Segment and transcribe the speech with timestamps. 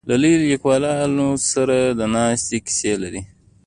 [0.09, 3.21] له لویو لیکوالو سره د ناستې کیسې لري.